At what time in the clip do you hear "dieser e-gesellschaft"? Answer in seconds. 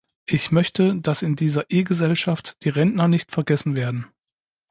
1.35-2.57